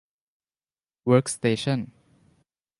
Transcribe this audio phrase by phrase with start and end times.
[1.05, 1.79] เวิร์คสเตชั่น